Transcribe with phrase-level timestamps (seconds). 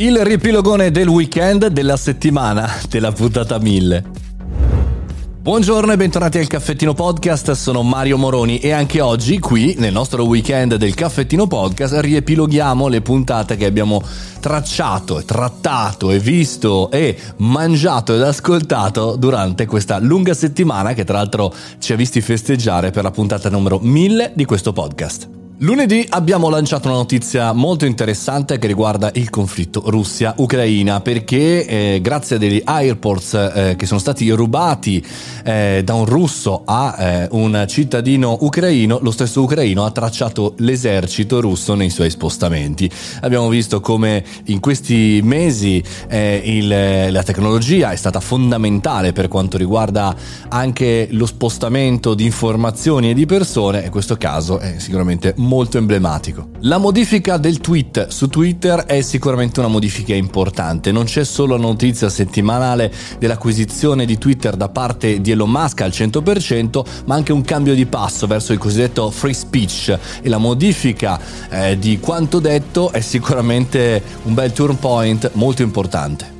[0.00, 4.04] Il riepilogone del weekend della settimana della puntata 1000.
[5.42, 10.22] Buongiorno e bentornati al Caffettino Podcast, sono Mario Moroni e anche oggi qui nel nostro
[10.24, 14.00] weekend del Caffettino Podcast riepiloghiamo le puntate che abbiamo
[14.38, 21.52] tracciato, trattato e visto e mangiato ed ascoltato durante questa lunga settimana che tra l'altro
[21.80, 25.47] ci ha visti festeggiare per la puntata numero 1000 di questo podcast.
[25.60, 32.36] Lunedì abbiamo lanciato una notizia molto interessante che riguarda il conflitto Russia-Ucraina perché eh, grazie
[32.36, 35.04] a degli airports eh, che sono stati rubati
[35.42, 41.40] eh, da un russo a eh, un cittadino ucraino, lo stesso ucraino ha tracciato l'esercito
[41.40, 42.88] russo nei suoi spostamenti.
[43.22, 49.56] Abbiamo visto come in questi mesi eh, il, la tecnologia è stata fondamentale per quanto
[49.56, 50.14] riguarda
[50.50, 55.78] anche lo spostamento di informazioni e di persone e questo caso è sicuramente molto molto
[55.78, 56.50] emblematico.
[56.60, 61.62] La modifica del tweet su Twitter è sicuramente una modifica importante, non c'è solo la
[61.62, 67.42] notizia settimanale dell'acquisizione di Twitter da parte di Elon Musk al 100%, ma anche un
[67.42, 72.92] cambio di passo verso il cosiddetto free speech e la modifica eh, di quanto detto
[72.92, 76.37] è sicuramente un bel turn point molto importante.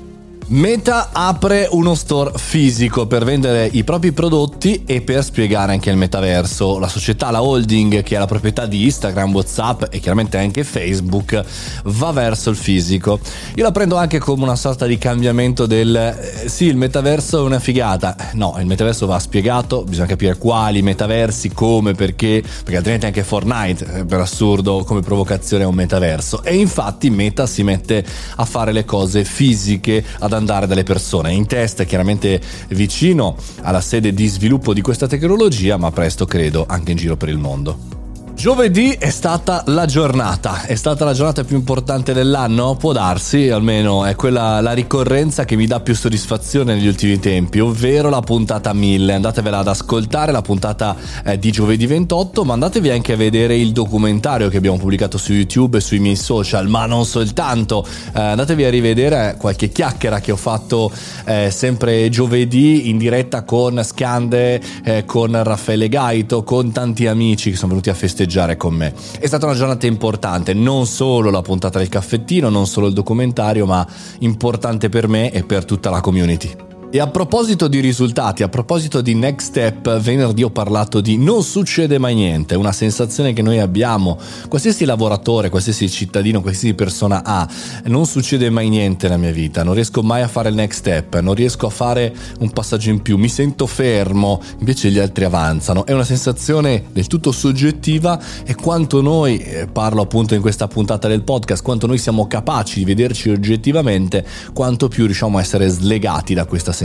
[0.50, 5.98] Meta apre uno store fisico per vendere i propri prodotti e per spiegare anche il
[5.98, 6.78] metaverso.
[6.78, 11.44] La società, la holding che ha la proprietà di Instagram, Whatsapp e chiaramente anche Facebook
[11.84, 13.20] va verso il fisico.
[13.56, 17.42] Io la prendo anche come una sorta di cambiamento del eh, sì, il metaverso è
[17.42, 18.16] una figata.
[18.32, 23.98] No, il metaverso va spiegato, bisogna capire quali metaversi, come, perché, perché altrimenti anche Fortnite,
[23.98, 26.42] eh, per assurdo, come provocazione è un metaverso.
[26.42, 28.02] E infatti Meta si mette
[28.36, 31.33] a fare le cose fisiche, ad andare dalle persone.
[31.33, 36.92] In test chiaramente vicino alla sede di sviluppo di questa tecnologia, ma presto credo anche
[36.92, 37.97] in giro per il mondo.
[38.39, 42.77] Giovedì è stata la giornata, è stata la giornata più importante dell'anno?
[42.77, 47.59] Può darsi, almeno è quella la ricorrenza che mi dà più soddisfazione negli ultimi tempi,
[47.59, 49.12] ovvero la puntata 1000.
[49.12, 50.94] Andatevela ad ascoltare, la puntata
[51.25, 55.32] è di giovedì 28, ma andatevi anche a vedere il documentario che abbiamo pubblicato su
[55.32, 57.84] YouTube e sui miei social, ma non soltanto.
[58.15, 60.93] Eh, andatevi a rivedere qualche chiacchiera che ho fatto
[61.25, 67.56] eh, sempre giovedì in diretta con Scande, eh, con Raffaele Gaito, con tanti amici che
[67.56, 68.94] sono venuti a festeggiare festeggiare con me.
[69.19, 73.65] È stata una giornata importante, non solo la puntata del caffettino, non solo il documentario,
[73.66, 73.87] ma
[74.21, 76.67] importante per me e per tutta la community.
[76.91, 81.43] E a proposito di risultati, a proposito di Next Step, venerdì ho parlato di non
[81.43, 84.19] succede mai niente, una sensazione che noi abbiamo,
[84.49, 87.47] qualsiasi lavoratore, qualsiasi cittadino, qualsiasi persona ha,
[87.84, 91.19] non succede mai niente nella mia vita, non riesco mai a fare il next step,
[91.19, 95.84] non riesco a fare un passaggio in più, mi sento fermo, invece gli altri avanzano,
[95.84, 101.06] è una sensazione del tutto soggettiva e quanto noi, eh, parlo appunto in questa puntata
[101.06, 106.32] del podcast, quanto noi siamo capaci di vederci oggettivamente, quanto più riusciamo a essere slegati
[106.32, 106.77] da questa sensazione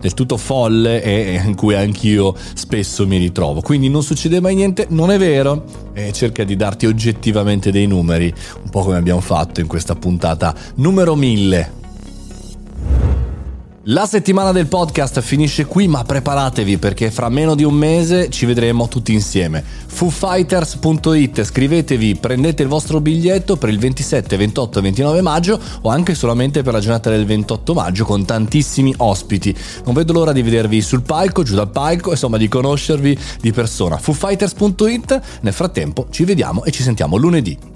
[0.00, 3.60] del tutto folle e in cui anch'io spesso mi ritrovo.
[3.60, 8.32] Quindi non succede mai niente, non è vero, e cerca di darti oggettivamente dei numeri,
[8.62, 11.79] un po' come abbiamo fatto in questa puntata numero 1000
[13.84, 18.44] la settimana del podcast finisce qui, ma preparatevi perché fra meno di un mese ci
[18.44, 19.64] vedremo tutti insieme.
[19.86, 26.14] FooFighters.it, scrivetevi, prendete il vostro biglietto per il 27, 28 e 29 maggio o anche
[26.14, 29.56] solamente per la giornata del 28 maggio con tantissimi ospiti.
[29.86, 33.96] Non vedo l'ora di vedervi sul palco, giù dal palco, insomma di conoscervi di persona.
[33.96, 37.69] FooFighters.it, nel frattempo ci vediamo e ci sentiamo lunedì.